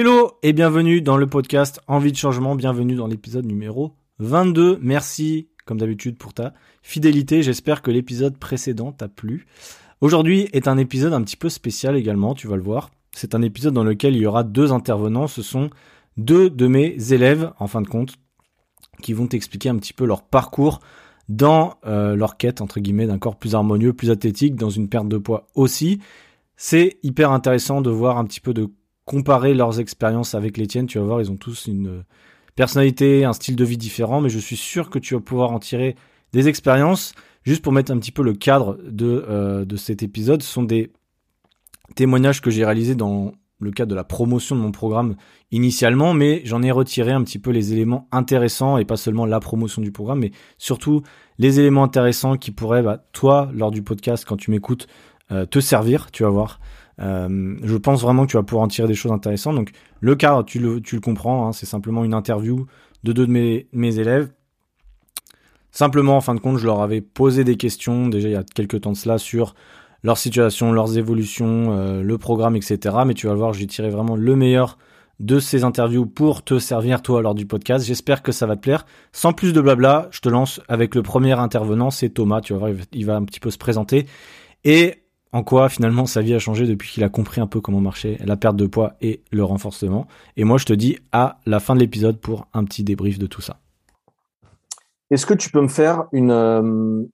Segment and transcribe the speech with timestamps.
[0.00, 4.78] Hello et bienvenue dans le podcast Envie de changement, bienvenue dans l'épisode numéro 22.
[4.80, 9.46] Merci comme d'habitude pour ta fidélité, j'espère que l'épisode précédent t'a plu.
[10.00, 12.90] Aujourd'hui est un épisode un petit peu spécial également, tu vas le voir.
[13.12, 15.68] C'est un épisode dans lequel il y aura deux intervenants, ce sont
[16.16, 18.14] deux de mes élèves en fin de compte
[19.02, 20.80] qui vont t'expliquer un petit peu leur parcours
[21.28, 25.08] dans euh, leur quête entre guillemets d'un corps plus harmonieux, plus athlétique, dans une perte
[25.08, 26.00] de poids aussi.
[26.56, 28.70] C'est hyper intéressant de voir un petit peu de
[29.04, 30.86] comparer leurs expériences avec les tiennes.
[30.86, 32.04] Tu vas voir, ils ont tous une
[32.54, 35.58] personnalité, un style de vie différent, mais je suis sûr que tu vas pouvoir en
[35.58, 35.96] tirer
[36.32, 37.14] des expériences.
[37.42, 40.62] Juste pour mettre un petit peu le cadre de, euh, de cet épisode, ce sont
[40.62, 40.92] des
[41.94, 45.16] témoignages que j'ai réalisés dans le cadre de la promotion de mon programme
[45.50, 49.40] initialement, mais j'en ai retiré un petit peu les éléments intéressants et pas seulement la
[49.40, 51.02] promotion du programme, mais surtout
[51.38, 54.86] les éléments intéressants qui pourraient, bah, toi, lors du podcast, quand tu m'écoutes,
[55.30, 56.60] euh, te servir, tu vas voir.
[57.00, 59.56] Euh, je pense vraiment que tu vas pouvoir en tirer des choses intéressantes.
[59.56, 59.70] Donc
[60.00, 62.66] le cas, tu le, comprends, hein, c'est simplement une interview
[63.04, 64.30] de deux de mes, élèves.
[65.70, 68.42] Simplement, en fin de compte, je leur avais posé des questions déjà il y a
[68.42, 69.54] quelques temps de cela sur
[70.02, 72.96] leur situation, leurs évolutions, euh, le programme, etc.
[73.06, 74.78] Mais tu vas voir, j'ai tiré vraiment le meilleur
[75.20, 77.84] de ces interviews pour te servir toi lors du podcast.
[77.84, 78.86] J'espère que ça va te plaire.
[79.12, 82.40] Sans plus de blabla, je te lance avec le premier intervenant, c'est Thomas.
[82.40, 84.06] Tu vas voir, il va un petit peu se présenter.
[84.64, 84.99] Et
[85.32, 88.18] en quoi finalement sa vie a changé depuis qu'il a compris un peu comment marchait
[88.24, 90.06] la perte de poids et le renforcement.
[90.36, 93.26] Et moi je te dis à la fin de l'épisode pour un petit débrief de
[93.26, 93.60] tout ça.
[95.10, 97.04] Est-ce que tu peux me faire une euh,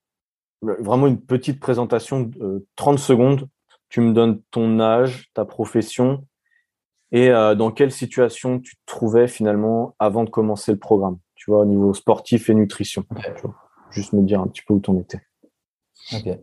[0.63, 3.49] vraiment une petite présentation de 30 secondes?
[3.89, 6.25] Tu me donnes ton âge, ta profession
[7.13, 11.51] et euh, dans quelle situation tu te trouvais finalement avant de commencer le programme, tu
[11.51, 13.05] vois, au niveau sportif et nutrition.
[13.91, 15.21] Juste me dire un petit peu où tu en étais.
[16.13, 16.39] Ok.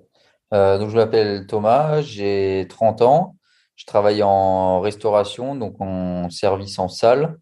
[0.53, 3.35] Euh, donc, je m'appelle Thomas, j'ai 30 ans.
[3.75, 7.37] Je travaille en restauration, donc en service en salle.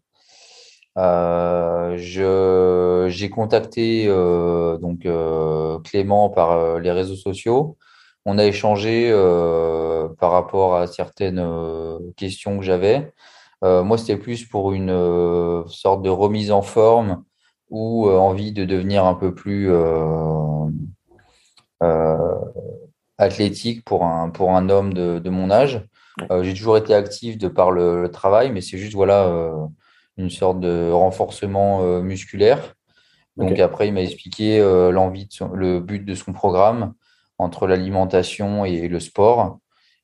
[0.98, 1.96] Euh,
[3.08, 5.06] j'ai contacté euh, donc
[5.84, 7.76] Clément par les réseaux sociaux.
[8.24, 9.10] On a échangé
[10.18, 11.44] par rapport à certaines
[12.16, 13.12] questions que j'avais.
[13.62, 17.24] moi, c'était plus pour une sorte de remise en forme
[17.70, 19.70] ou envie de devenir un peu plus
[23.22, 25.86] athlétique pour un, pour un homme de, de mon âge.
[26.30, 29.66] Euh, j'ai toujours été actif de par le, travail, mais c'est juste voilà euh,
[30.16, 32.74] une sorte de renforcement euh, musculaire.
[33.36, 34.60] Donc après, il m'a expliqué
[34.92, 36.92] l'envie, le but de son programme
[37.38, 39.58] entre l'alimentation et le sport.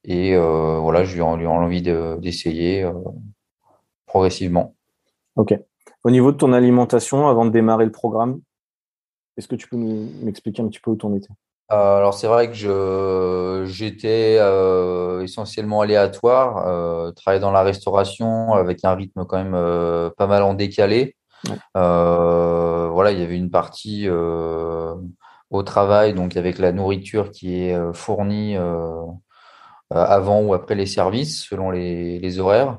[0.04, 2.90] Et voilà, je lui ai envie d'essayer
[4.06, 4.74] progressivement.
[5.36, 5.60] Ok.
[6.04, 8.40] Au niveau de ton alimentation, avant de démarrer le programme,
[9.36, 11.28] est-ce que tu peux m'expliquer un petit peu où tu en étais?
[11.70, 18.54] Euh, alors c'est vrai que je j'étais euh, essentiellement aléatoire, euh, travailler dans la restauration
[18.54, 21.14] avec un rythme quand même euh, pas mal en décalé.
[21.76, 27.76] Euh, voilà, il y avait une partie au travail, donc avec la nourriture qui est
[27.94, 28.56] fournie
[29.90, 32.78] avant ou après les services, selon les, les horaires,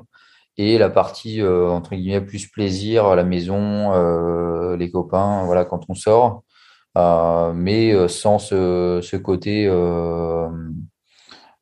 [0.56, 3.92] et la partie entre guillemets plus plaisir à la maison,
[4.76, 6.42] les copains, voilà quand on sort.
[6.98, 10.48] Euh, mais euh, sans ce, ce côté, euh,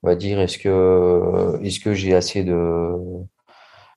[0.02, 2.92] on va dire, est-ce que, est-ce que j'ai assez de,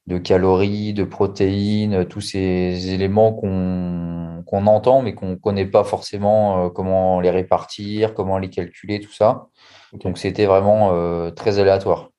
[0.07, 5.83] de calories, de protéines, tous ces éléments qu'on qu'on entend, mais qu'on ne connaît pas
[5.83, 9.47] forcément comment les répartir, comment les calculer, tout ça.
[9.93, 12.09] Donc c'était vraiment très aléatoire.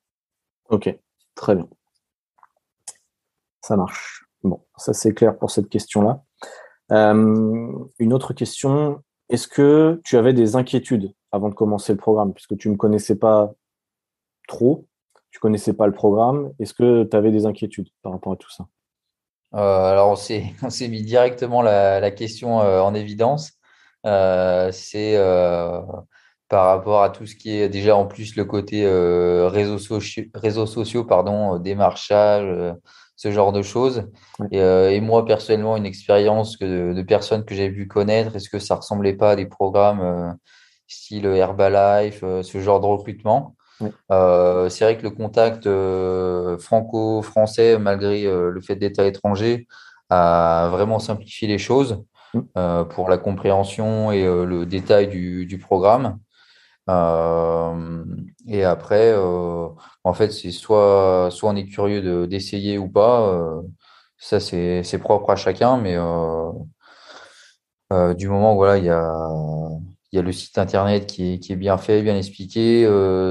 [0.70, 0.96] Ok,
[1.34, 1.68] très bien.
[3.60, 4.24] Ça marche.
[4.44, 6.22] Bon, ça c'est clair pour cette question-là.
[6.92, 12.34] Euh, une autre question, est-ce que tu avais des inquiétudes avant de commencer le programme,
[12.34, 13.52] puisque tu ne connaissais pas
[14.46, 14.86] trop,
[15.30, 18.50] tu connaissais pas le programme, est-ce que tu avais des inquiétudes par rapport à tout
[18.50, 18.66] ça?
[19.54, 20.44] Euh, Alors on s'est,
[20.88, 23.52] mis directement la, question euh, en évidence.
[24.04, 25.16] c'est
[26.48, 30.66] par rapport à tout ce qui est déjà en plus le côté réseaux, sociaux, réseaux
[30.66, 32.74] sociaux, pardon, démarchage,
[33.22, 34.08] ce genre de choses.
[34.52, 38.58] Euh, et, moi, personnellement, une expérience que de, personnes que j'ai pu connaître, est-ce que
[38.58, 40.32] ça ressemblait pas à des programmes euh,
[40.88, 43.54] style Herbalife, euh, ce genre de recrutement?
[43.80, 45.68] C'est vrai que le contact
[46.62, 49.66] franco-français, malgré le fait d'être à l'étranger,
[50.08, 52.04] a vraiment simplifié les choses
[52.54, 56.20] pour la compréhension et le détail du, du programme.
[56.90, 58.04] Euh,
[58.48, 59.68] et après, euh,
[60.04, 63.28] en fait, c'est soit, soit on est curieux d'essayer ou pas.
[63.28, 63.62] Euh,
[64.18, 65.96] ça, c'est propre à chacun, mais
[68.16, 69.12] du moment voilà, il y a,
[70.12, 72.86] y a le site internet qui est, bien fait, bien expliqué,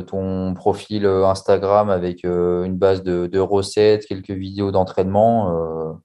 [0.08, 6.00] ton profil Instagram avec une base de, de, recettes, quelques vidéos d'entraînement.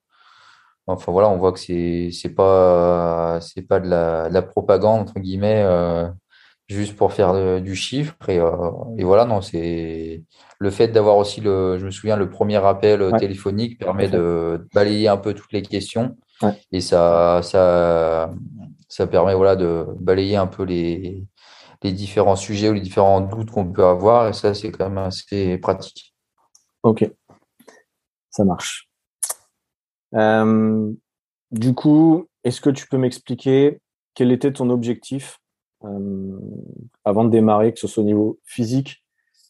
[0.87, 5.01] Enfin voilà, on voit que c'est c'est pas c'est pas de la, de la, propagande
[5.01, 5.65] entre guillemets
[6.69, 8.41] juste pour faire du chiffre et,
[8.99, 10.25] et voilà non c'est
[10.59, 15.07] le fait d'avoir aussi le je me souviens le premier appel téléphonique permet de balayer
[15.07, 16.17] un peu toutes les questions
[16.73, 18.31] et ça ça
[18.89, 21.27] ça permet voilà, de balayer un peu les,
[21.83, 24.29] les différents sujets ou les différents doutes qu'on peut avoir.
[24.29, 26.15] Et ça, c'est quand même assez pratique.
[26.83, 27.11] Ok,
[28.31, 28.89] ça marche.
[30.15, 30.93] Euh,
[31.51, 33.81] du coup, est-ce que tu peux m'expliquer
[34.15, 35.46] quel était ton objectif euh,
[37.05, 39.05] avant de démarrer, que ce soit au niveau physique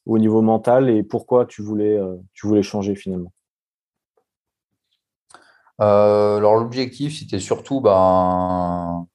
[0.04, 3.32] ou au niveau mental, et pourquoi tu voulais, euh, tu voulais changer finalement?
[5.78, 9.06] Alors l'objectif, c'était surtout ben,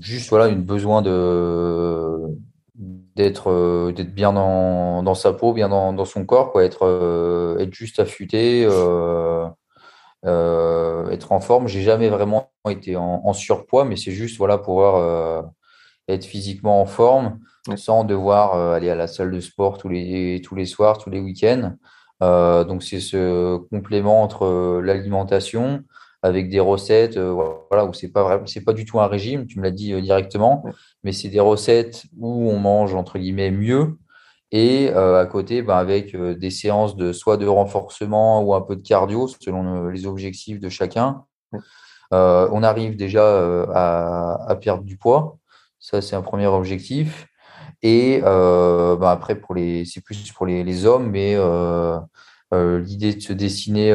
[0.00, 2.36] juste voilà une besoin de
[3.16, 6.82] d'être euh, d'être bien dans, dans, sa peau bien dans, dans son corps quoi être
[6.82, 9.46] euh, être juste affûté euh,
[10.24, 11.68] être en forme.
[11.68, 15.52] J'ai jamais vraiment été en, surpoids mais c'est juste voilà pouvoir
[16.08, 17.38] être physiquement en forme
[17.76, 21.20] sans devoir aller à la salle de sport tous les tous les soirs tous les
[21.20, 21.76] week-ends.
[22.20, 25.84] Donc c'est ce complément entre l'alimentation
[26.26, 27.32] avec des recettes euh,
[27.70, 29.92] voilà où c'est pas vrai c'est pas du tout un régime tu me l'as dit
[29.92, 30.64] euh, directement
[31.04, 33.96] mais c'est des recettes où on mange entre guillemets mieux
[34.52, 38.76] et euh, à côté ben, avec des séances de soit de renforcement ou un peu
[38.76, 41.24] de cardio selon les objectifs de chacun
[42.12, 43.24] on arrive déjà
[43.74, 45.38] à, perdre du poids.
[45.80, 47.26] Ça c'est un premier objectif.
[47.82, 51.36] Et ben, après pour les c'est plus pour les, les hommes mais
[52.52, 53.92] l'idée de se dessiner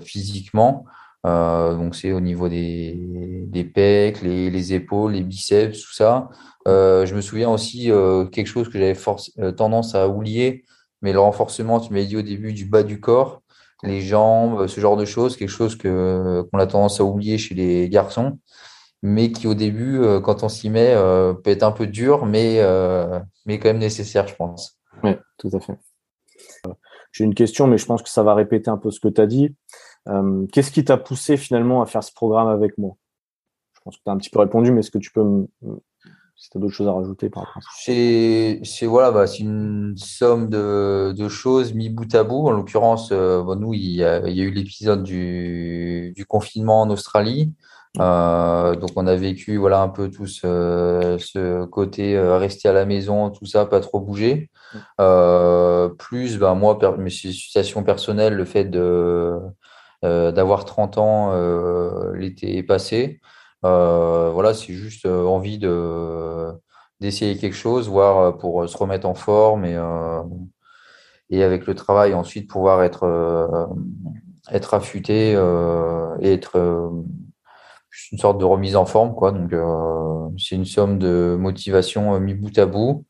[0.00, 0.84] physiquement
[1.26, 6.28] euh, donc c'est au niveau des, pecs, les, les, épaules, les biceps, tout ça.
[6.68, 10.64] Euh, je me souviens aussi euh, quelque chose que j'avais tendance à oublier,
[11.02, 13.42] mais le renforcement, tu m'as dit au début du bas du corps,
[13.82, 17.54] les jambes, ce genre de choses, quelque chose que qu'on a tendance à oublier chez
[17.54, 18.38] les garçons,
[19.02, 20.94] mais qui au début, quand on s'y met,
[21.42, 22.60] peut être un peu dur, mais
[23.46, 24.78] mais quand même nécessaire, je pense.
[25.02, 25.78] Oui, tout à fait.
[27.12, 29.20] J'ai une question, mais je pense que ça va répéter un peu ce que tu
[29.20, 29.54] as dit.
[30.08, 32.96] Euh, qu'est-ce qui t'a poussé finalement à faire ce programme avec moi?
[33.74, 35.46] Je pense que tu as un petit peu répondu, mais est-ce que tu peux me,
[36.36, 37.68] si tu as d'autres choses à rajouter par rapport à ça?
[37.76, 42.46] C'est voilà, bah, une somme de, de, choses mis bout à bout.
[42.48, 46.26] En l'occurrence, euh, bon, nous, il y, a, il y, a, eu l'épisode du, du,
[46.26, 47.52] confinement en Australie.
[48.00, 52.72] Euh, donc on a vécu voilà un peu tout ce, ce côté euh, rester à
[52.72, 54.50] la maison, tout ça, pas trop bouger.
[55.00, 59.38] Euh, plus, ben moi, mes situations personnelles, le fait de
[60.04, 63.20] d'avoir 30 ans euh, l'été passé.
[63.64, 66.50] Euh, voilà, c'est juste envie de
[67.00, 69.78] d'essayer quelque chose, voir pour se remettre en forme et
[71.30, 73.68] et avec le travail ensuite pouvoir être
[74.50, 76.92] être affûté et être
[78.12, 79.32] une sorte de remise en forme quoi.
[79.32, 79.54] Donc
[80.38, 83.04] c'est une somme de motivation mis bout à bout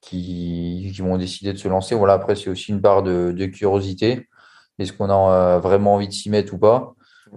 [0.00, 1.94] qui, qui m'ont décidé de se lancer.
[1.94, 4.28] Voilà après c'est aussi une part de curiosité
[4.78, 6.94] est-ce qu'on a euh, vraiment envie de s'y mettre ou pas?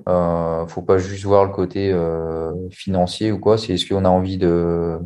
[0.08, 3.58] Euh, Faut pas juste voir le côté euh, financier ou quoi.
[3.58, 5.00] C'est est-ce qu'on a envie de,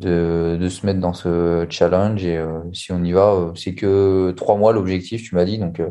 [0.00, 4.32] de, de se mettre dans ce challenge et euh, si on y va, c'est que
[4.36, 5.22] trois mois l'objectif.
[5.22, 5.82] Tu m'as dit donc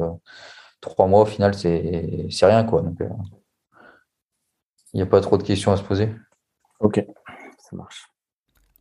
[0.81, 2.81] trois mois au final c'est c'est rien quoi.
[2.81, 2.97] Donc
[4.93, 6.15] il n'y a pas trop de questions à se poser.
[6.79, 7.05] Ok,
[7.59, 8.07] ça marche.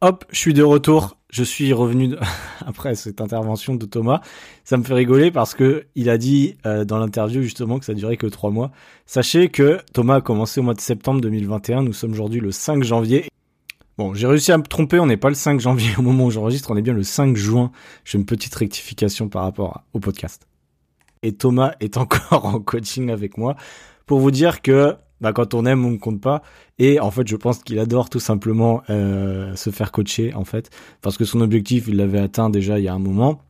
[0.03, 1.17] Hop, je suis de retour.
[1.31, 2.15] Je suis revenu
[2.67, 4.21] après cette intervention de Thomas.
[4.65, 7.95] Ça me fait rigoler parce que il a dit euh, dans l'interview justement que ça
[7.95, 8.73] durait que trois mois.
[9.07, 11.83] Sachez que Thomas a commencé au mois de septembre 2021.
[11.83, 13.31] Nous sommes aujourd'hui le 5 janvier.
[13.97, 15.01] Bon, j'ai réussi à me tromper.
[15.01, 16.71] On n'est pas le 5 janvier au moment où j'enregistre.
[16.71, 17.73] On est bien le 5 juin.
[18.05, 20.47] J'ai une petite rectification par rapport au podcast.
[21.23, 23.57] Et Thomas est encore en coaching avec moi
[24.05, 26.43] pour vous dire que bah, quand on aime, on ne compte pas.
[26.79, 30.71] Et en fait, je pense qu'il adore tout simplement euh, se faire coacher, en fait,
[31.03, 33.41] parce que son objectif, il l'avait atteint déjà il y a un moment.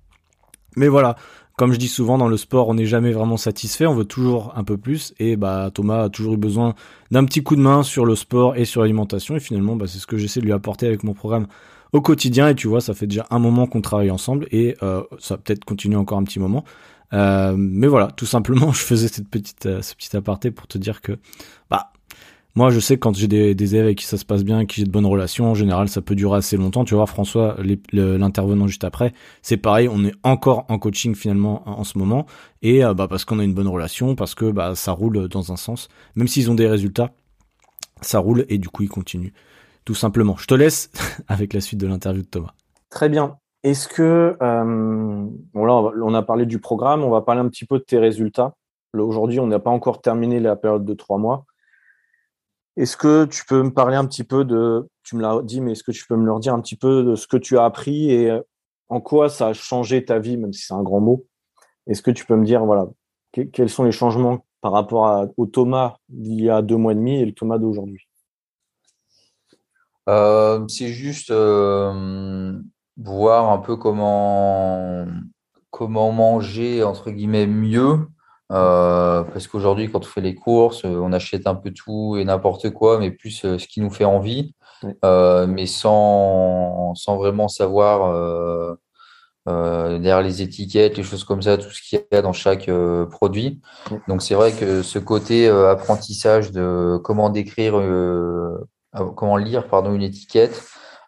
[0.76, 1.16] Mais voilà,
[1.56, 4.52] comme je dis souvent dans le sport, on n'est jamais vraiment satisfait, on veut toujours
[4.56, 5.14] un peu plus.
[5.18, 6.74] Et bah Thomas a toujours eu besoin
[7.10, 9.36] d'un petit coup de main sur le sport et sur l'alimentation.
[9.36, 11.46] Et finalement, bah, c'est ce que j'essaie de lui apporter avec mon programme
[11.94, 12.48] au quotidien.
[12.48, 15.38] Et tu vois, ça fait déjà un moment qu'on travaille ensemble et euh, ça va
[15.38, 16.62] peut-être continuer encore un petit moment.
[17.12, 20.78] Euh, mais voilà, tout simplement, je faisais cette petite, euh, ce petit aparté pour te
[20.78, 21.18] dire que,
[21.70, 21.92] bah,
[22.56, 24.80] moi, je sais que quand j'ai des, élèves avec qui ça se passe bien, qui
[24.80, 26.86] j'ai de bonnes relations, en général, ça peut durer assez longtemps.
[26.86, 27.56] Tu vois, François,
[27.92, 32.24] l'intervenant juste après, c'est pareil, on est encore en coaching finalement en, ce moment,
[32.62, 35.52] et euh, bah, parce qu'on a une bonne relation, parce que bah, ça roule dans
[35.52, 37.10] un sens, même s'ils ont des résultats.
[38.00, 39.34] ça roule et du coup il continue.
[39.84, 40.36] Tout simplement.
[40.38, 40.90] Je te laisse
[41.28, 42.54] avec la suite de l'interview de Thomas.
[42.90, 43.36] Très bien.
[43.62, 47.84] Est-ce que, euh, on a parlé du programme, on va parler un petit peu de
[47.84, 48.54] tes résultats.
[48.94, 51.44] Aujourd'hui, on n'a pas encore terminé la période de trois mois.
[52.76, 55.72] Est-ce que tu peux me parler un petit peu de, tu me l'as dit, mais
[55.72, 57.64] est-ce que tu peux me le redire un petit peu de ce que tu as
[57.64, 58.40] appris et euh,
[58.88, 61.26] en quoi ça a changé ta vie, même si c'est un grand mot?
[61.86, 62.86] Est-ce que tu peux me dire, voilà,
[63.52, 67.20] quels sont les changements par rapport au Thomas d'il y a deux mois et demi
[67.20, 68.06] et le Thomas d'aujourd'hui?
[70.08, 71.30] Euh, C'est juste
[72.96, 75.06] voir un peu comment,
[75.70, 77.98] comment manger, entre guillemets, mieux.
[78.52, 82.70] Euh, parce qu'aujourd'hui, quand on fait les courses, on achète un peu tout et n'importe
[82.70, 84.54] quoi, mais plus euh, ce qui nous fait envie,
[85.04, 88.76] euh, mais sans, sans vraiment savoir
[89.46, 92.70] derrière les étiquettes, les choses comme ça, tout ce qu'il y a dans chaque
[93.10, 93.60] produit.
[94.08, 97.80] Donc c'est vrai que ce côté apprentissage de comment décrire,
[99.16, 100.64] comment lire pardon, une étiquette,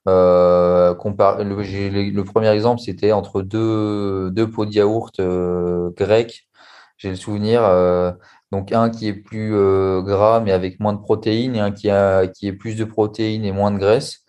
[0.07, 6.49] euh, le, le, premier exemple, c'était entre deux, deux pots de yaourt euh, grecs.
[6.97, 7.63] J'ai le souvenir.
[7.65, 8.13] Euh,
[8.51, 11.91] donc un qui est plus euh, gras mais avec moins de protéines et un qui,
[11.91, 14.25] a, qui est plus de protéines et moins de graisse.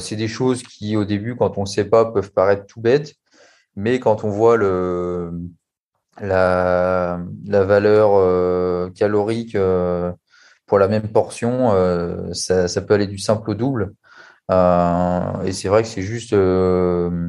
[0.00, 3.14] c'est des choses qui au début, quand on ne sait pas, peuvent paraître tout bêtes.
[3.76, 5.32] Mais quand on voit le,
[6.20, 9.56] la, la valeur calorique
[10.66, 11.72] pour la même portion,
[12.32, 13.94] ça, ça, peut aller du simple au double.
[14.50, 17.28] Euh, et c'est vrai que c'est juste euh,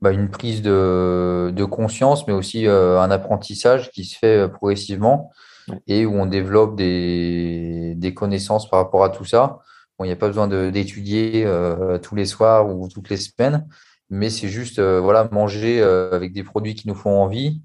[0.00, 5.30] bah, une prise de, de, conscience, mais aussi euh, un apprentissage qui se fait progressivement
[5.86, 9.60] et où on développe des, des, connaissances par rapport à tout ça.
[9.98, 11.46] Bon, il n'y a pas besoin d'étudier
[12.02, 13.68] tous les soirs ou toutes les semaines,
[14.08, 17.60] mais c'est juste voilà manger avec des produits qui nous font envie,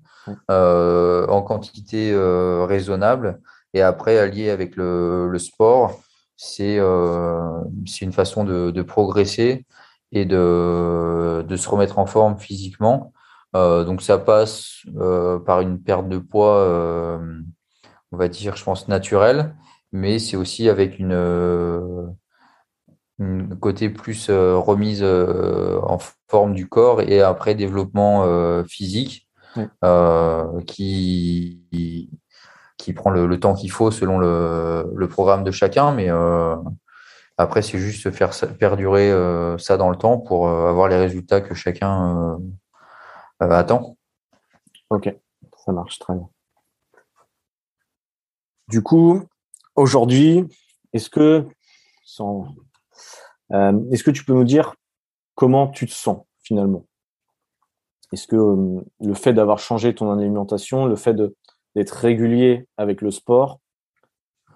[0.49, 3.39] en quantité raisonnable,
[3.73, 6.04] et après allier avec le, le sport euh,
[6.37, 9.65] c'est une façon de, de, progresser
[10.11, 13.13] et de, de, se remettre en forme physiquement.
[13.55, 17.39] Euh, donc ça passe euh, par une perte de poids, euh,
[18.11, 19.55] on va dire, je pense, naturelle,
[19.93, 21.13] mais c'est aussi avec une,
[23.19, 25.99] une côté plus remise en
[26.29, 29.27] forme du corps et après développement physique
[30.67, 32.09] qui
[32.85, 35.91] qui prend le, temps qu'il faut selon le, programme de chacun.
[35.91, 36.55] Mais euh,
[37.35, 41.41] après, c'est juste faire perdurer euh, ça dans le temps pour euh, avoir les résultats
[41.41, 42.37] que chacun
[43.39, 43.97] attend.
[44.91, 45.11] Ok,
[45.65, 46.29] ça marche très bien.
[48.67, 49.23] Du coup,
[49.75, 50.45] aujourd'hui,
[50.93, 51.47] est-ce que,
[53.49, 54.75] est-ce que tu peux nous dire
[55.33, 56.85] comment tu te sens finalement?
[58.13, 61.35] Est-ce que le fait d'avoir changé ton alimentation, le fait de
[61.75, 63.59] d'être régulier avec le sport.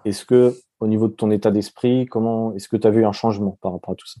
[0.04, 3.12] Est-ce que, au niveau de ton état d'esprit, comment est-ce que tu as vu un
[3.12, 4.20] changement par rapport à tout ça?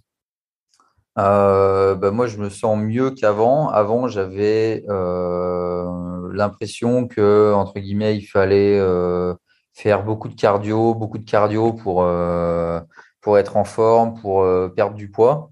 [1.18, 3.68] Euh, bah, moi, je me sens mieux qu'avant.
[3.68, 9.34] Avant, j'avais euh, l'impression que, entre guillemets, il fallait euh,
[9.72, 12.06] faire beaucoup de cardio, beaucoup de cardio pour,
[13.20, 15.50] pour être en forme, pour perdre du poids.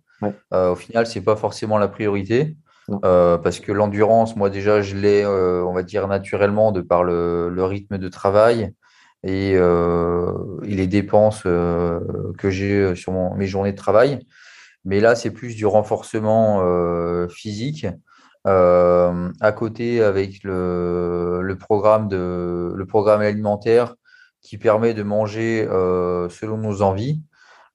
[0.52, 2.56] au final, c'est pas forcément la priorité.
[3.04, 7.04] Euh, parce que l'endurance, moi déjà, je l'ai, euh, on va dire, naturellement de par
[7.04, 8.72] le, rythme de travail
[9.24, 14.20] et, euh, les dépenses que j'ai sur mes journées de travail.
[14.84, 16.62] Mais là, c'est plus du renforcement
[17.28, 17.86] physique.
[18.44, 23.94] à côté, avec le programme alimentaire
[24.40, 25.66] qui permet de manger
[26.30, 27.20] selon nos envies.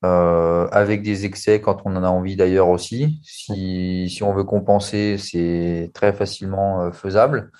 [0.03, 3.22] Euh, avec des excès quand on en a envie d'ailleurs aussi.
[3.24, 7.51] Si, si on veut compenser, c'est très facilement euh, faisable.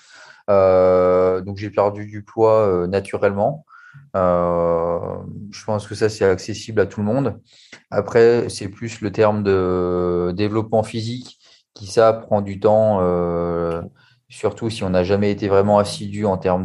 [0.50, 3.64] Euh, donc j'ai perdu du poids euh, naturellement.
[4.14, 7.40] je pense que ça c'est accessible à tout le monde.
[7.90, 11.38] Après, c'est plus le terme de développement physique
[11.72, 13.00] qui ça prend du temps,
[14.28, 16.64] surtout si on n'a jamais été vraiment assidu en termes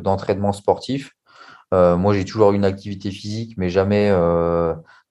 [0.00, 1.12] d'entraînement sportif.
[1.72, 4.12] moi, j'ai toujours une activité physique, mais jamais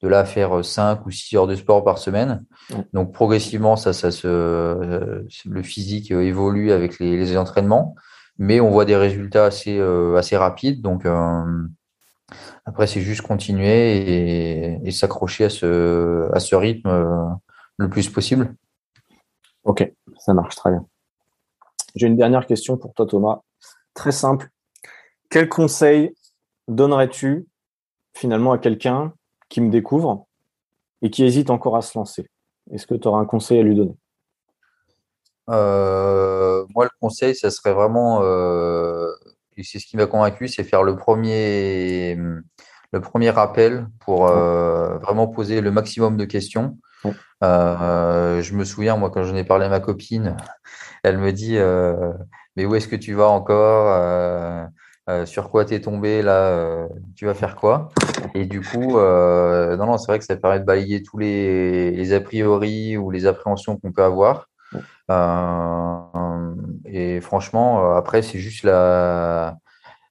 [0.04, 2.46] de là faire 5 ou 6 heures de sport par semaine.
[2.92, 7.96] Donc progressivement, ça, ça se, euh, le physique évolue avec les, les, entraînements,
[8.38, 10.82] mais on voit des résultats assez, euh, assez rapides.
[10.82, 11.44] Donc euh,
[12.66, 17.40] après, c'est juste continuer et, et s'accrocher à ce, à ce rythme
[17.78, 18.54] le plus possible.
[19.64, 20.86] Ok, ça marche très bien.
[21.96, 23.40] J'ai une dernière question pour toi, Thomas.
[23.94, 24.50] Très simple.
[25.30, 26.14] Quel conseil
[26.68, 27.48] donnerais-tu
[28.14, 29.14] finalement à quelqu'un
[29.54, 30.26] qui me découvre
[31.04, 32.28] et qui hésite encore à se lancer.
[32.72, 33.96] Est-ce que tu auras un conseil à lui donner?
[35.50, 39.12] Euh, Moi, le conseil, ça serait vraiment, euh,
[39.56, 42.18] et c'est ce qui m'a convaincu, c'est faire le premier,
[42.92, 46.80] le premier appel pour vraiment poser le maximum de questions.
[47.44, 50.36] je me souviens, moi, quand j'en ai parlé à ma copine,
[51.04, 51.58] elle me dit
[52.56, 54.70] Mais où est-ce que tu vas encore
[55.26, 57.90] Sur quoi t'es tombé là Tu vas faire quoi?
[58.36, 62.22] Et du coup, non, non, c'est vrai que ça permet de balayer tous les, a
[62.22, 64.50] priori ou les appréhensions qu'on peut avoir.
[66.86, 69.58] et franchement, après, c'est juste la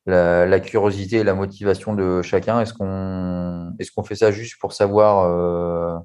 [0.06, 2.60] la, curiosité et la motivation de chacun.
[2.60, 5.98] Est-ce qu'on est qu'on fait ça juste pour savoir euh,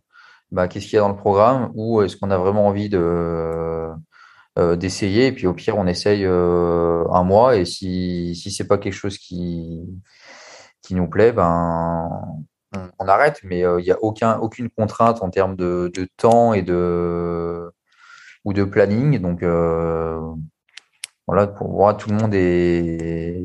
[0.52, 3.00] bah, qu'est-ce qu'il y a dans le programme ou est-ce qu'on a vraiment envie de
[3.00, 3.94] euh,
[4.76, 8.78] d'essayer et puis au pire on essaye euh, un mois et si si c'est pas
[8.78, 9.88] quelque chose qui
[10.92, 12.20] nous plaît ben
[13.00, 17.72] on, arrête mais il n'y a aucun aucune contrainte en termes de, temps et de
[18.46, 19.44] ou de planning donc
[21.28, 23.44] voilà pour moi tout le monde est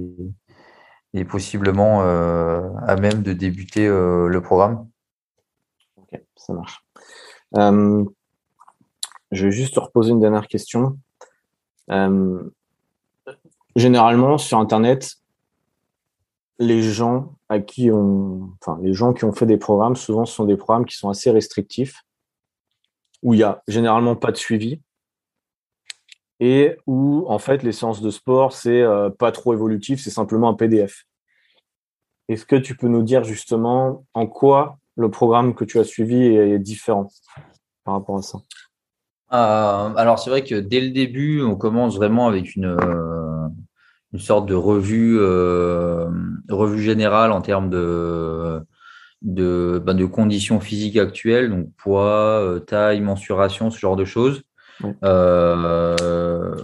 [1.15, 4.89] et possiblement euh, à même de débuter euh, le programme.
[5.97, 6.85] Ok, ça marche.
[7.57, 8.05] Euh,
[9.33, 10.99] je vais juste te reposer une dernière question.
[13.75, 15.17] généralement, sur Internet,
[16.59, 20.45] les gens à qui enfin, les gens qui ont fait des programmes, souvent, ce sont
[20.45, 22.05] des programmes qui sont assez restrictifs,
[23.23, 24.81] où il y a généralement pas de suivi
[26.41, 30.49] et où en fait les séances de sport c'est euh, pas trop évolutif, c'est simplement
[30.49, 31.05] un PDF.
[32.29, 36.21] Est-ce que tu peux nous dire justement en quoi le programme que tu as suivi
[36.21, 37.09] est différent
[37.85, 38.39] par rapport à ça?
[39.33, 43.49] Euh, Alors c'est vrai que dès le début, on commence vraiment avec une, euh,
[44.13, 45.19] une sorte de revue,
[46.49, 48.61] revue générale en termes de,
[49.23, 54.43] de, ben, de conditions physiques actuelles, donc poids, taille, mensuration, ce genre de choses.
[55.05, 56.57] Euh,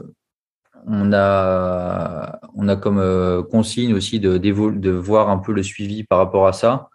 [0.86, 6.04] on a, on a comme euh, consigne aussi de, de, voir un peu le suivi
[6.04, 6.88] par rapport à ça.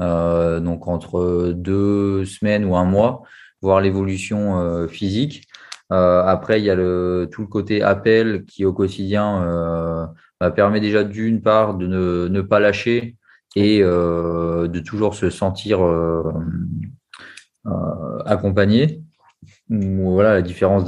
[0.00, 3.22] Euh, donc entre deux semaines ou un mois,
[3.62, 5.46] voir l'évolution physique.
[5.90, 11.04] après, il y a le, tout le côté appel qui au quotidien bah, permet déjà
[11.04, 13.16] d'une part de ne, pas lâcher
[13.56, 15.80] et de toujours se sentir
[18.24, 19.02] accompagné
[19.68, 20.84] voilà la différence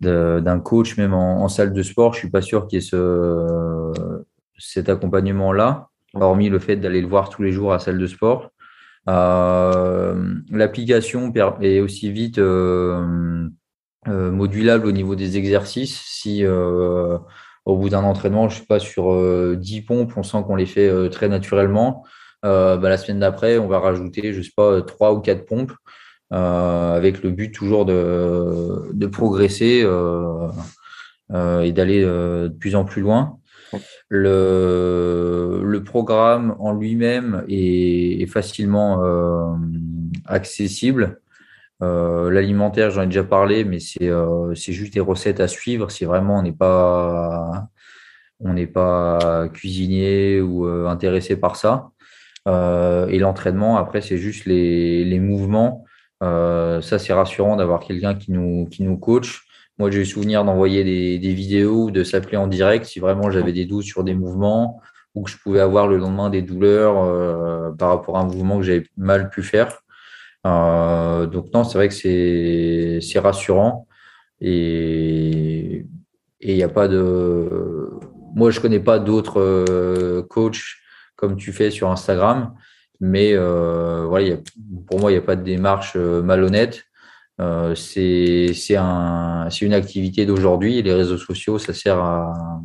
[0.00, 3.92] d'un coach même en, salle de sport je suis pas sûr qu'il y ait ce
[4.58, 8.06] cet accompagnement là hormis le fait d'aller le voir tous les jours à salle de
[8.06, 8.63] sport euh,
[9.06, 13.48] l'application est aussi vite euh,
[14.08, 19.56] euh, modulable au niveau des exercices si au bout d'un entraînement je sais pas sur
[19.56, 22.04] 10 pompes on sent qu'on les fait très naturellement
[22.42, 25.72] bah, la semaine d'après on va rajouter je sais pas trois ou quatre pompes
[26.32, 30.48] euh, avec le but toujours de, de progresser euh,
[31.32, 33.38] euh, et d'aller de plus en plus loin.
[34.08, 39.02] Le, le programme en lui-même est, facilement
[40.26, 41.20] accessible.
[41.82, 45.90] Euh, L'alimentaire, j'en ai déjà parlé, mais c'est euh, juste des recettes à suivre.
[45.90, 47.68] Si vraiment on n'est pas
[48.40, 51.90] on n'est pas cuisinier ou euh, intéressé par ça.
[52.46, 55.84] et l'entraînement, après, c'est juste les, les mouvements
[56.22, 59.43] euh, ça, c'est rassurant d'avoir quelqu'un qui nous, qui nous coach.
[59.78, 60.84] Moi, j'ai eu souvenir d'envoyer
[61.18, 64.80] des, vidéos ou de s'appeler en direct si vraiment j'avais des doutes sur des mouvements
[65.14, 68.58] ou que je pouvais avoir le lendemain des douleurs euh, par rapport à un mouvement
[68.58, 69.80] que j'avais mal pu faire.
[70.46, 73.86] Euh, donc non, c'est vrai que c'est rassurant
[74.40, 75.86] et
[76.40, 77.90] il n'y a pas de.
[78.34, 80.76] Moi, je connais pas d'autres euh, coachs
[81.16, 82.54] comme tu fais sur Instagram.
[83.00, 84.36] Mais voilà,
[84.86, 86.84] pour moi, il n'y a pas de démarche malhonnête.
[87.40, 90.82] Euh, c'est un, une activité d'aujourd'hui.
[90.82, 92.60] Les réseaux sociaux, ça sert à,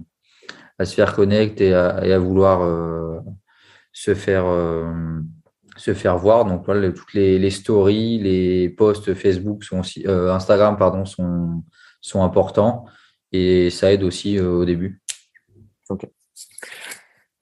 [0.77, 3.19] à se faire connecter et à, et à vouloir euh,
[3.91, 4.91] se faire euh,
[5.75, 6.45] se faire voir.
[6.45, 11.63] Donc voilà, toutes les, les, stories, les posts Facebook sont aussi, Instagram pardon sont
[12.01, 12.85] sont importants
[13.31, 15.01] et ça aide aussi au début.
[15.89, 16.07] Ok.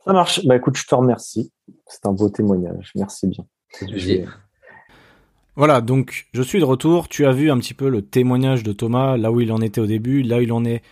[0.05, 0.45] Ça marche.
[0.45, 1.51] Bah écoute, je te remercie.
[1.85, 2.91] C'est un beau témoignage.
[2.95, 3.45] Merci bien.
[5.57, 7.09] Voilà, donc je suis de retour.
[7.09, 9.81] Tu as vu un petit peu le témoignage de Thomas, là où il en était
[9.81, 10.83] au début, là où il en est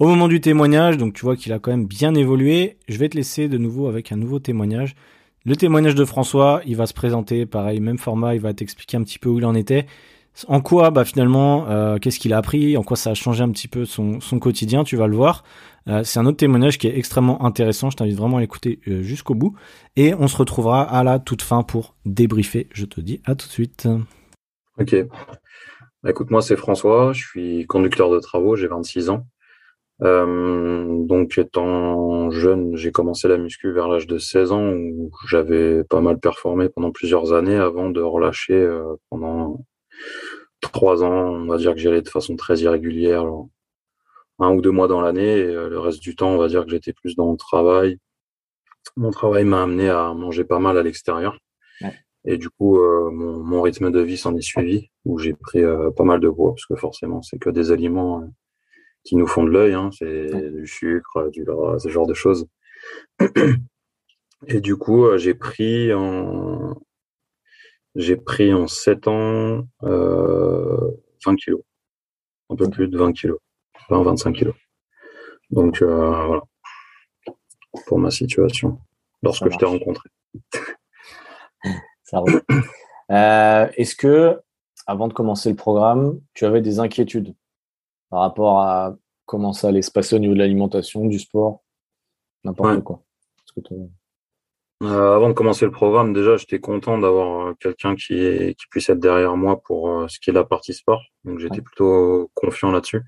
[0.00, 0.96] au moment du témoignage.
[0.96, 2.78] Donc tu vois qu'il a quand même bien évolué.
[2.88, 4.96] Je vais te laisser de nouveau avec un nouveau témoignage.
[5.44, 9.04] Le témoignage de François, il va se présenter, pareil, même format, il va t'expliquer un
[9.04, 9.86] petit peu où il en était.
[10.46, 13.50] En quoi, bah finalement, euh, qu'est-ce qu'il a appris, en quoi ça a changé un
[13.50, 15.42] petit peu son, quotidien, tu vas le voir.
[15.88, 17.90] Euh, c'est un autre témoignage qui est extrêmement intéressant.
[17.90, 19.56] Je t'invite vraiment à l'écouter euh, jusqu'au bout.
[19.96, 22.68] Et on se retrouvera à la toute fin pour débriefer.
[22.72, 23.88] Je te dis à tout de suite.
[24.78, 24.94] Ok.
[26.02, 27.12] Bah, écoute, moi, c'est François.
[27.12, 28.54] Je suis conducteur de travaux.
[28.54, 29.26] J'ai 26 ans.
[30.00, 36.00] donc étant jeune, j'ai commencé la muscu vers l'âge de 16 ans où j'avais pas
[36.00, 38.64] mal performé pendant plusieurs années avant de relâcher
[39.10, 39.64] pendant
[40.60, 41.10] trois ans.
[41.10, 43.24] On va dire que j'y allais de façon très irrégulière,
[44.38, 45.38] un ou deux mois dans l'année.
[45.38, 47.98] Et le reste du temps, on va dire que j'étais plus dans le travail.
[48.96, 51.38] Mon travail m'a amené à manger pas mal à l'extérieur.
[52.24, 55.90] Et du coup, euh, mon, rythme de vie s'en est suivi, où j'ai pris euh,
[55.90, 58.26] pas mal de poids, parce que forcément, c'est que des aliments euh,
[59.04, 59.72] qui nous font de l'œil.
[59.72, 59.90] Hein.
[59.92, 62.46] c'est du sucre, du gras, ce genre de choses.
[64.46, 66.80] Et du coup, j'ai pris en
[67.98, 71.60] j'ai pris en 7 ans 20 kilos,
[72.48, 73.38] un peu plus de 20 kilos,
[73.90, 74.54] 20-25 kilos.
[75.50, 76.42] Donc voilà,
[77.86, 78.78] pour ma situation,
[79.22, 80.08] lorsque je t'ai rencontré.
[83.10, 84.40] Euh, est-ce que,
[84.86, 87.34] avant de commencer le programme, tu avais des inquiétudes
[88.10, 91.62] par rapport à comment ça allait se passer au niveau de l'alimentation, du sport,
[92.44, 93.02] n'importe quoi
[94.82, 98.88] euh, Avant de commencer le programme, déjà, j'étais content d'avoir euh, quelqu'un qui, qui puisse
[98.88, 101.02] être derrière moi pour ce qui est la partie sport.
[101.24, 103.02] Donc, j'étais plutôt confiant là-dessus.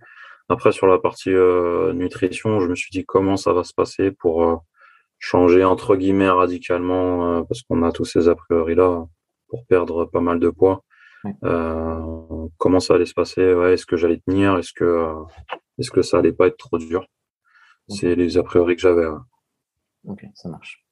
[0.48, 4.64] Après, sur la partie nutrition, je me suis dit comment ça va se passer pour
[5.20, 9.06] changer entre guillemets radicalement euh, parce qu'on a tous ces a priori là
[9.48, 10.82] pour perdre pas mal de poids.
[11.44, 13.54] Euh, comment ça allait se passer?
[13.54, 14.56] Ouais, Est-ce que j'allais tenir?
[14.56, 15.22] Est-ce que euh,
[15.78, 17.06] est-ce que ça allait pas être trop dur?
[17.88, 19.06] C'est les a priori que j'avais.
[20.04, 20.82] Ok, ça marche.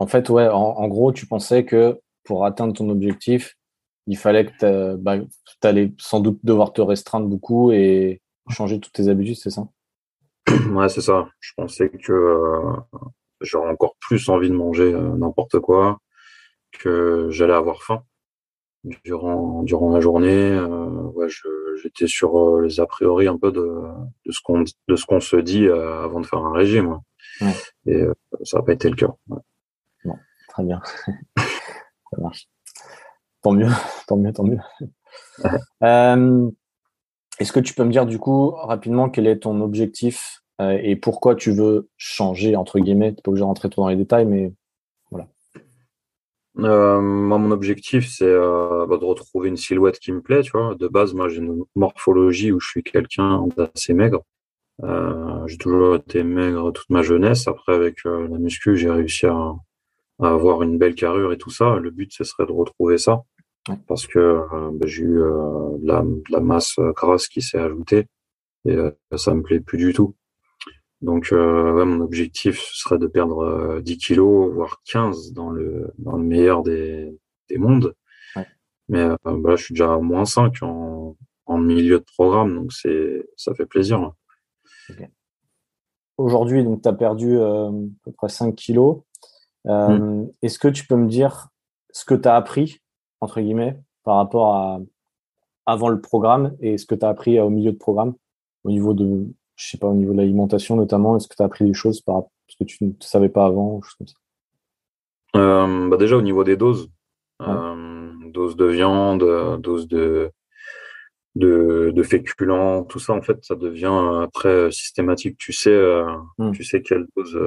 [0.00, 3.56] En fait, ouais, en, gros, tu pensais que pour atteindre ton objectif,
[4.06, 5.16] il fallait que tu bah,
[5.62, 9.68] allais sans doute devoir te restreindre beaucoup et changer toutes tes habitudes, c'est ça?
[10.72, 11.28] Ouais, c'est ça.
[11.38, 12.76] Je pensais que euh,
[13.42, 15.98] j'aurais encore plus envie de manger euh, n'importe quoi,
[16.72, 18.02] que j'allais avoir faim
[19.04, 20.52] durant durant la journée.
[20.52, 21.26] Euh, ouais,
[21.82, 23.82] j'étais sur les a priori un peu de,
[24.24, 26.98] de ce qu'on de ce qu'on se dit avant de faire un régime.
[27.42, 27.54] Ouais.
[27.86, 28.04] Et
[28.44, 29.14] ça n'a pas été le cas.
[30.50, 30.80] Très bien.
[31.36, 32.48] ça marche.
[33.42, 33.68] Tant mieux,
[34.06, 34.58] tant mieux, tant mieux.
[37.40, 40.94] Est-ce que tu peux me dire du coup rapidement quel est ton objectif euh, et
[40.94, 43.12] pourquoi tu veux changer entre guillemets?
[43.12, 44.52] Tu n'es pas obligé de rentrer trop dans les détails, mais
[45.10, 45.26] voilà.
[46.58, 50.42] Euh, moi, mon objectif, c'est euh, bah, de retrouver une silhouette qui me plaît.
[50.42, 54.22] Tu vois, de base, moi, j'ai une morphologie où je suis quelqu'un d'assez maigre.
[55.46, 57.48] j'ai toujours été maigre toute ma jeunesse.
[57.48, 59.54] Après, avec la muscu, j'ai réussi à,
[60.22, 61.76] avoir une belle carrure et tout ça.
[61.76, 63.24] Le but, ce serait de retrouver ça
[63.86, 68.06] parce que euh, bah, j'ai eu euh, la, la, masse grasse qui s'est ajoutée
[68.64, 70.16] et euh, ça me plaît plus du tout.
[71.02, 76.22] Donc ouais, mon objectif serait de perdre 10 kilos, voire 15 dans le, dans le
[76.22, 77.10] meilleur des,
[77.48, 77.94] des mondes.
[78.88, 83.26] Mais bah, je suis déjà à moins 5 en, en milieu de programme, donc c'est
[83.36, 84.12] ça fait plaisir.
[86.18, 87.70] Aujourd'hui, donc tu as perdu à
[88.04, 88.98] peu près 5 kilos.
[89.66, 90.26] Mmh.
[90.42, 91.48] Est-ce que tu peux me dire
[91.92, 92.80] ce que tu as appris
[93.20, 94.80] entre guillemets, par rapport à
[95.66, 98.14] avant le programme et ce que tu as appris au milieu de programme,
[98.64, 101.46] au niveau de, je sais pas, au niveau de l'alimentation notamment, est-ce que tu as
[101.46, 104.14] appris des choses par ce que tu ne savais pas avant, ou comme ça?
[105.36, 106.90] Euh, bah Déjà au niveau des doses,
[107.42, 110.32] euh, doses de viande, doses de,
[111.36, 115.38] de, de, féculents, tout ça en fait, ça devient après systématique.
[115.38, 116.04] Tu sais, euh,
[116.38, 116.52] hmm.
[116.52, 117.38] tu sais quelle dose,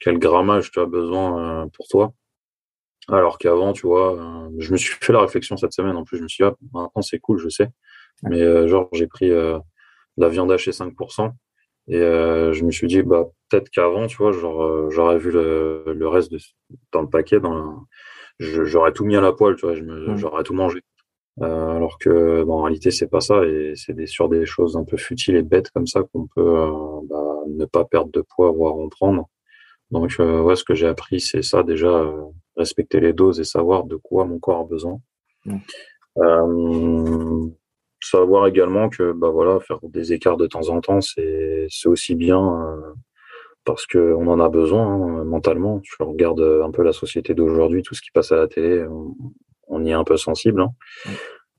[0.00, 2.12] quel grammage tu as besoin pour toi.
[3.08, 5.96] Alors qu'avant, tu vois, euh, je me suis fait la réflexion cette semaine.
[5.96, 7.68] En plus, je me suis dit, ah, maintenant c'est cool, je sais.
[8.22, 9.58] Mais euh, genre, j'ai pris euh,
[10.16, 11.32] la viande hachée 5%.
[11.88, 16.08] Et je me suis dit, bah, peut-être qu'avant, tu vois, genre, j'aurais vu le, le,
[16.08, 16.38] reste de,
[16.92, 17.86] dans le paquet, dans
[18.38, 19.74] j'aurais tout mis à la poêle, tu vois,
[20.16, 20.80] j'aurais tout mangé.
[21.40, 23.44] Alors que, bon, en réalité, c'est pas ça.
[23.44, 26.70] Et c'est des, sur des choses un peu futiles et bêtes comme ça qu'on peut
[27.08, 29.28] bah, ne pas perdre de poids, voire en prendre.
[29.90, 32.04] Donc, ouais, ce que j'ai appris, c'est ça déjà
[32.56, 34.98] respecter les doses et savoir de quoi mon corps a besoin.
[36.18, 37.48] Euh,
[38.02, 42.40] savoir également que bah voilà, faire des écarts de temps en temps, c'est aussi bien
[42.40, 42.92] euh,
[43.64, 45.80] parce qu'on en a besoin hein, mentalement.
[45.84, 49.14] Je regarde un peu la société d'aujourd'hui, tout ce qui passe à la télé, on,
[49.80, 50.62] y est un peu sensible.
[50.62, 50.72] Hein.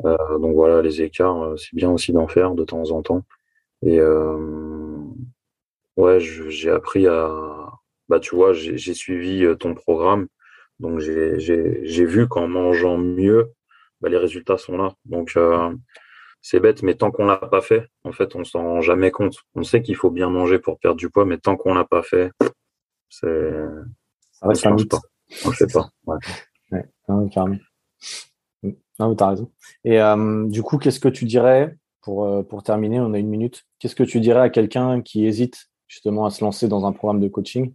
[0.05, 3.23] Euh, donc voilà, les écarts, c'est bien aussi d'en faire de temps en temps.
[3.81, 3.99] Et
[5.97, 7.29] ouais, j'ai appris à,
[8.09, 10.27] bah tu vois, j'ai suivi ton programme
[10.79, 13.53] donc j'ai vu qu'en mangeant mieux,
[14.01, 14.93] bah, les résultats sont là.
[15.05, 15.73] Donc euh,
[16.41, 19.37] c'est bête, mais tant qu'on l'a pas fait, en fait, on s'en rend jamais compte.
[19.55, 22.03] On sait qu'il faut bien manger pour perdre du poids, mais tant qu'on l'a pas
[22.03, 22.31] fait,
[23.09, 23.53] c'est
[24.31, 24.99] ça reste un Pas.
[25.45, 25.89] On le fait pas.
[26.05, 26.17] Ouais.
[26.71, 26.85] ouais.
[27.07, 27.29] Non,
[28.99, 29.51] Non, mais t'as raison.
[29.83, 33.29] Et euh, du coup, qu'est-ce que tu dirais pour, euh, pour terminer On a une
[33.29, 33.65] minute.
[33.79, 37.19] qu'est-ce que tu dirais à quelqu'un qui hésite justement à se lancer dans un programme
[37.19, 37.73] de coaching?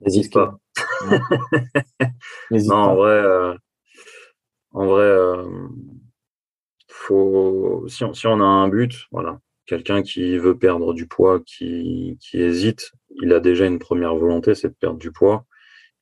[0.00, 0.58] N'hésite pas.
[2.50, 3.54] non, en vrai, euh,
[4.72, 5.44] en vrai euh,
[6.88, 11.40] faut, si, on, si on a un but, voilà, quelqu'un qui veut perdre du poids,
[11.40, 12.92] qui, qui hésite,
[13.22, 15.44] il a déjà une première volonté, c'est de perdre du poids.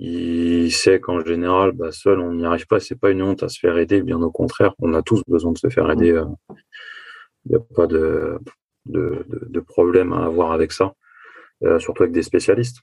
[0.05, 2.81] Il sait qu'en général, bah, seul, on n'y arrive pas.
[2.81, 4.75] C'est pas une honte à se faire aider, bien au contraire.
[4.81, 6.11] On a tous besoin de se faire aider.
[6.11, 6.25] Euh,
[7.45, 8.37] il n'y a pas de,
[8.87, 10.95] de, de, problème à avoir avec ça,
[11.63, 12.79] euh, surtout avec des spécialistes.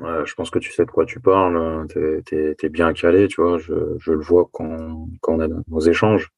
[0.00, 2.24] Euh, je pense que tu sais de quoi tu parles, tu
[2.62, 6.30] es, bien calé, tu vois, je, je le vois quand, quand on a nos échanges.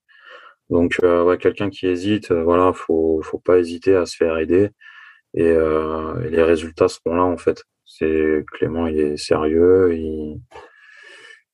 [0.71, 4.71] Donc, ouais, quelqu'un qui hésite, voilà, faut, faut pas hésiter à se faire aider
[5.35, 7.65] et, et les résultats seront là en fait.
[7.99, 10.41] C'est Clément, il est sérieux, il,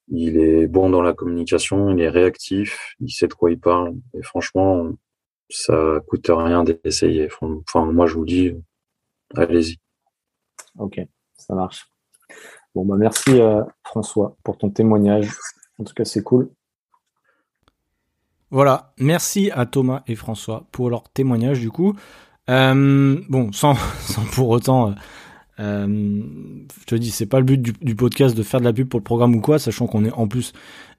[0.09, 3.95] il est bon dans la communication, il est réactif, il sait de quoi il parle.
[4.15, 4.91] Et franchement,
[5.49, 7.29] ça coûte rien d'essayer.
[7.41, 8.53] Enfin, moi, je vous dis,
[9.35, 9.79] allez-y.
[10.79, 11.01] Ok,
[11.37, 11.87] ça marche.
[12.75, 15.31] Bon, bah merci euh, François pour ton témoignage.
[15.79, 16.51] En tout cas, c'est cool.
[18.51, 21.95] Voilà, merci à Thomas et François pour leur témoignage du coup.
[22.51, 24.95] Euh, bon, sans, sans pour autant euh,
[25.61, 26.23] euh,
[26.81, 29.01] je te dis, c'est pas le but du, podcast de faire de la pub pour
[29.01, 30.53] le programme ou quoi, sachant qu'on est en plus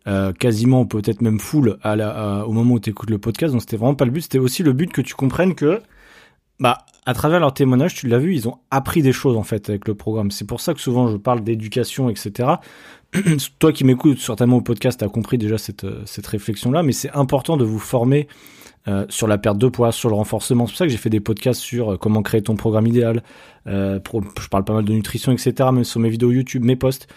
[0.08, 3.54] euh, quasiment peut-être même full à au moment où tu écoutes le podcast.
[3.54, 4.22] Donc c'était vraiment pas le but.
[4.22, 5.82] C'était aussi le but que tu comprennes que,
[6.60, 9.70] bah, à travers leur témoignage, tu l'as vu, ils ont appris des choses en fait
[9.70, 10.32] avec le programme.
[10.32, 12.50] C'est pour ça que souvent je parle d'éducation, etc.
[13.60, 17.12] Toi qui m'écoutes certainement au podcast, as compris déjà cette, cette réflexion là, mais c'est
[17.12, 18.28] important de vous former
[18.88, 20.68] euh, sur la perte de poids, sur le renforcement.
[20.68, 23.24] C'est pour ça que j'ai fait des podcasts sur euh, comment créer ton programme idéal.
[23.66, 24.00] Euh,
[24.40, 25.54] je parle pas mal de nutrition, etc.
[25.74, 27.08] Même sur mes vidéos YouTube, mes posts.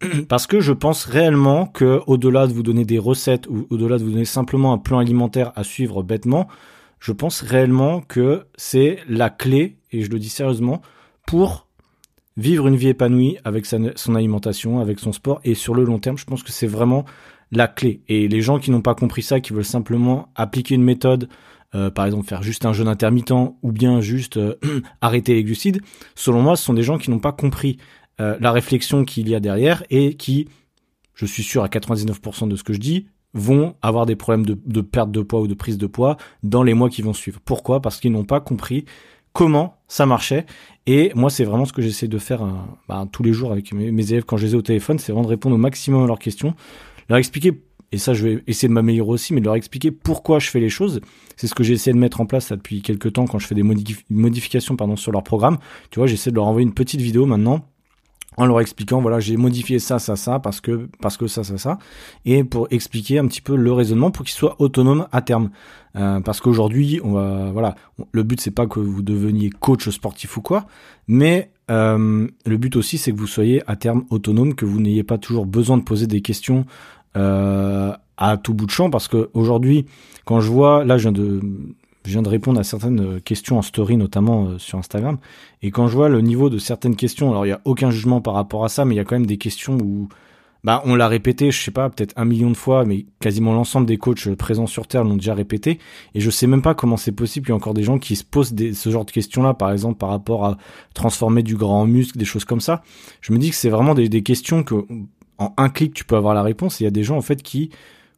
[0.30, 4.04] Parce que je pense réellement que au-delà de vous donner des recettes ou au-delà de
[4.04, 6.48] vous donner simplement un plan alimentaire à suivre bêtement,
[7.00, 10.82] je pense réellement que c'est la clé, et je le dis sérieusement,
[11.26, 11.68] pour
[12.36, 16.16] vivre une vie épanouie avec son alimentation, avec son sport, et sur le long terme,
[16.16, 17.04] je pense que c'est vraiment
[17.50, 18.02] la clé.
[18.08, 21.28] Et les gens qui n'ont pas compris ça, qui veulent simplement appliquer une méthode,
[21.74, 24.54] euh, par exemple faire juste un jeûne intermittent ou bien juste euh,
[25.00, 25.80] arrêter les glucides,
[26.14, 27.78] selon moi, ce sont des gens qui n'ont pas compris
[28.20, 30.48] euh, la réflexion qu'il y a derrière et qui,
[31.14, 33.06] je suis sûr à 99% de ce que je dis,
[33.38, 36.74] vont avoir des problèmes de, perte de poids ou de prise de poids dans les
[36.74, 37.40] mois qui vont suivre.
[37.44, 37.80] Pourquoi?
[37.80, 38.84] Parce qu'ils n'ont pas compris
[39.32, 40.46] comment ça marchait.
[40.86, 42.46] Et moi, c'est vraiment ce que j'essaie de faire
[42.88, 45.12] bah, tous les jours avec mes, mes élèves quand je les ai au téléphone, c'est
[45.12, 46.54] vraiment de répondre au maximum à leurs questions
[47.08, 50.38] leur expliquer, et ça je vais essayer de m'améliorer aussi, mais de leur expliquer pourquoi
[50.38, 51.00] je fais les choses.
[51.36, 53.54] C'est ce que j'ai essayé de mettre en place depuis quelques temps quand je fais
[53.54, 53.62] des
[54.10, 55.58] modifications pardon, sur leur programme.
[55.90, 57.64] Tu vois, j'essaie de leur envoyer une petite vidéo maintenant
[58.38, 61.58] en leur expliquant voilà j'ai modifié ça ça ça parce que parce que ça ça
[61.58, 61.78] ça
[62.24, 65.50] et pour expliquer un petit peu le raisonnement pour qu'ils soient autonomes à terme.
[65.96, 67.74] Euh, parce qu'aujourd'hui on va voilà
[68.12, 70.66] le but c'est pas que vous deveniez coach sportif ou quoi
[71.08, 75.02] mais euh, le but aussi c'est que vous soyez à terme autonome que vous n'ayez
[75.02, 76.66] pas toujours besoin de poser des questions
[77.16, 79.86] euh, à tout bout de champ parce que aujourd'hui,
[80.24, 81.40] quand je vois, là, je viens de,
[82.08, 85.18] je viens de répondre à certaines questions en story, notamment euh, sur Instagram,
[85.60, 88.22] et quand je vois le niveau de certaines questions, alors il y a aucun jugement
[88.22, 90.08] par rapport à ça, mais il y a quand même des questions où,
[90.64, 93.86] bah, on l'a répété, je sais pas, peut-être un million de fois, mais quasiment l'ensemble
[93.86, 95.78] des coachs présents sur Terre l'ont déjà répété,
[96.14, 97.46] et je sais même pas comment c'est possible.
[97.48, 99.98] Il y a encore des gens qui se posent ce genre de questions-là, par exemple
[99.98, 100.56] par rapport à
[100.94, 102.82] transformer du gras en muscle, des choses comme ça.
[103.20, 104.76] Je me dis que c'est vraiment des, questions que
[105.36, 106.80] en un clic, tu peux avoir la réponse.
[106.80, 107.70] Il y a des gens en fait qui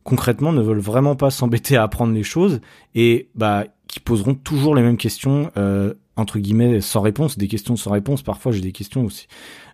[0.04, 2.60] concrètement ne veulent vraiment pas s'embêter à apprendre les choses
[2.94, 7.74] et bah qui poseront toujours les mêmes questions euh, entre guillemets sans réponse, des questions
[7.74, 8.22] sans réponse.
[8.22, 9.26] Parfois j'ai des questions aussi.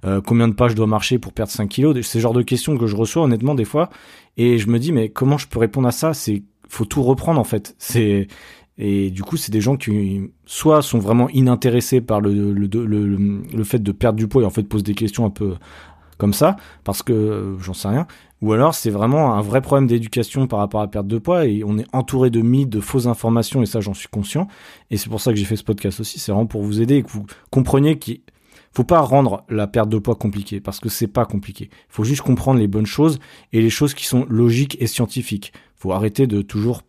[0.06, 2.78] Euh, combien de pas je dois marcher pour perdre 5 kilos C'est genre de questions
[2.78, 3.90] que je reçois honnêtement des fois
[4.38, 6.14] et je me dis mais comment je peux répondre à ça?
[6.14, 7.76] C'est faut tout reprendre en fait.
[7.78, 8.28] C'est
[8.78, 13.06] et du coup, c'est des gens qui soit sont vraiment inintéressés par le, le, le,
[13.06, 15.54] le, fait de perdre du poids et en fait posent des questions un peu
[16.18, 18.06] comme ça, parce que euh, j'en sais rien.
[18.42, 21.46] Ou alors c'est vraiment un vrai problème d'éducation par rapport à la perte de poids
[21.46, 24.46] et on est entouré de mythes, de fausses informations et ça j'en suis conscient.
[24.90, 26.96] Et c'est pour ça que j'ai fait ce podcast aussi, c'est vraiment pour vous aider
[26.96, 28.20] et que vous compreniez qu'il
[28.72, 31.70] faut pas rendre la perte de poids compliquée parce que c'est pas compliqué.
[31.72, 33.18] Il faut juste comprendre les bonnes choses
[33.54, 35.52] et les choses qui sont logiques et scientifiques.
[35.54, 36.82] Il faut arrêter de toujours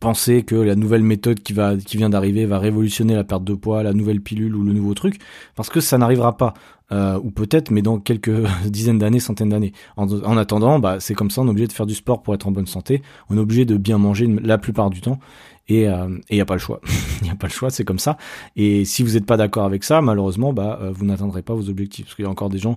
[0.00, 3.54] penser que la nouvelle méthode qui va qui vient d'arriver va révolutionner la perte de
[3.54, 5.20] poids, la nouvelle pilule ou le nouveau truc,
[5.54, 6.54] parce que ça n'arrivera pas.
[6.92, 8.32] Euh, ou peut-être, mais dans quelques
[8.66, 9.72] dizaines d'années, centaines d'années.
[9.96, 12.48] En, attendant, bah, c'est comme ça, on est obligé de faire du sport pour être
[12.48, 13.02] en bonne santé.
[13.28, 15.20] On est obligé de bien manger la plupart du temps.
[15.68, 16.80] Et il euh, n'y a pas le choix.
[17.20, 18.16] Il n'y a pas le choix, c'est comme ça.
[18.56, 21.68] Et si vous n'êtes pas d'accord avec ça, malheureusement, bah, euh, vous n'atteindrez pas vos
[21.68, 22.06] objectifs.
[22.06, 22.76] Parce qu'il y a encore des gens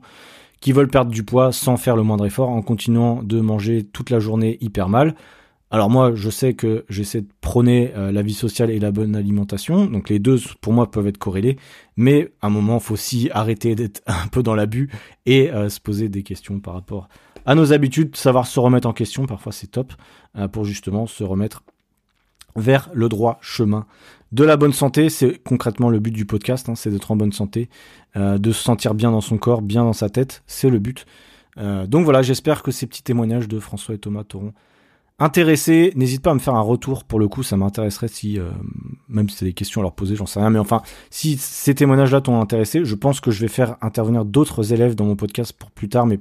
[0.61, 4.11] qui veulent perdre du poids sans faire le moindre effort, en continuant de manger toute
[4.11, 5.15] la journée hyper mal
[5.73, 9.85] Alors moi, je sais que j'essaie de prôner la vie sociale et la bonne alimentation,
[9.85, 11.57] donc les deux pour moi peuvent être corrélés,
[11.97, 14.91] mais à un moment, faut aussi arrêter d'être un peu dans l'abus
[15.25, 17.09] et se poser des questions par rapport
[17.47, 19.93] à nos habitudes, savoir se remettre en question, parfois c'est top,
[20.51, 21.63] pour justement se remettre
[22.55, 23.85] vers le droit chemin
[24.31, 25.09] de la bonne santé.
[25.09, 27.69] C'est concrètement le but du podcast, hein, c'est d'être en bonne santé,
[28.15, 31.05] euh, de se sentir bien dans son corps, bien dans sa tête, c'est le but.
[31.57, 34.53] Euh, donc voilà, j'espère que ces petits témoignages de François et Thomas t'auront
[35.19, 35.93] intéressé.
[35.95, 38.49] N'hésite pas à me faire un retour, pour le coup, ça m'intéresserait si, euh,
[39.07, 41.75] même si c'est des questions à leur poser, j'en sais rien, mais enfin, si ces
[41.75, 45.53] témoignages-là t'ont intéressé, je pense que je vais faire intervenir d'autres élèves dans mon podcast
[45.53, 46.19] pour plus tard, mais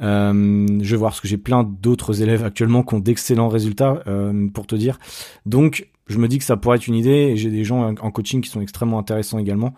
[0.00, 4.02] euh, je vais voir parce que j'ai plein d'autres élèves actuellement qui ont d'excellents résultats
[4.06, 4.98] euh, pour te dire.
[5.46, 8.10] Donc je me dis que ça pourrait être une idée et j'ai des gens en
[8.10, 9.74] coaching qui sont extrêmement intéressants également.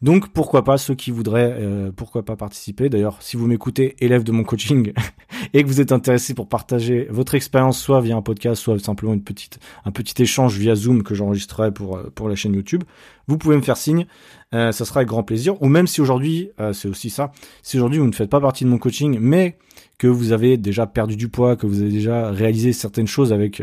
[0.00, 2.88] Donc pourquoi pas ceux qui voudraient, euh, pourquoi pas participer.
[2.88, 4.92] D'ailleurs, si vous m'écoutez, élève de mon coaching,
[5.54, 9.14] et que vous êtes intéressé pour partager votre expérience, soit via un podcast, soit simplement
[9.14, 12.84] une petite, un petit échange via Zoom que j'enregistrerai pour euh, pour la chaîne YouTube,
[13.26, 14.06] vous pouvez me faire signe.
[14.54, 15.60] Euh, ça sera avec grand plaisir.
[15.62, 17.32] Ou même si aujourd'hui, c'est aussi ça,
[17.62, 19.58] si aujourd'hui vous ne faites pas partie de mon coaching, mais
[19.98, 23.62] que vous avez déjà perdu du poids, que vous avez déjà réalisé certaines choses avec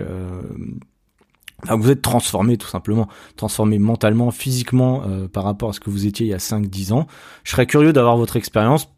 [1.64, 6.06] vous êtes transformé tout simplement, transformé mentalement, physiquement euh, par rapport à ce que vous
[6.06, 7.08] étiez il y a 5-10 ans.
[7.44, 8.90] Je serais curieux d'avoir votre expérience,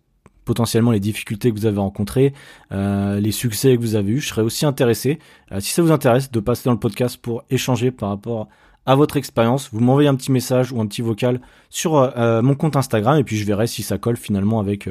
[0.43, 2.33] potentiellement les difficultés que vous avez rencontrées,
[2.71, 4.21] euh, les succès que vous avez eus.
[4.21, 5.19] Je serais aussi intéressé,
[5.51, 8.47] euh, si ça vous intéresse, de passer dans le podcast pour échanger par rapport
[8.85, 9.69] à votre expérience.
[9.71, 13.35] Vous m'envoyez un petit message ou un petit vocal sur mon compte Instagram et puis
[13.35, 14.87] je verrai si ça colle finalement avec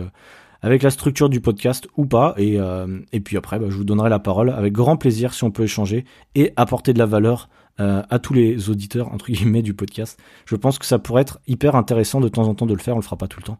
[0.63, 2.35] avec la structure du podcast ou pas.
[2.39, 2.59] Et,
[3.13, 5.65] et puis après, bah, je vous donnerai la parole avec grand plaisir si on peut
[5.65, 10.19] échanger et apporter de la valeur euh, à tous les auditeurs entre guillemets du podcast.
[10.47, 12.95] Je pense que ça pourrait être hyper intéressant de temps en temps de le faire.
[12.95, 13.59] On le fera pas tout le temps,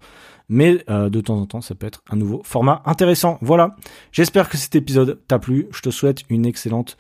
[0.49, 3.37] mais euh, de temps en temps, ça peut être un nouveau format intéressant.
[3.43, 3.77] Voilà.
[4.13, 5.69] J'espère que cet épisode t'a plu.
[5.71, 6.97] Je te souhaite une excellente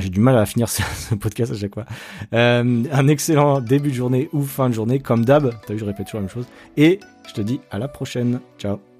[0.00, 1.84] j'ai du mal à finir ce, podcast à chaque fois.
[2.32, 5.52] Euh, un excellent début de journée ou fin de journée, comme d'hab.
[5.66, 6.46] T'as vu, je répète toujours la même chose.
[6.76, 8.40] Et je te dis à la prochaine.
[8.58, 8.93] Ciao.